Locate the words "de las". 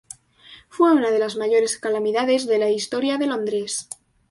1.11-1.35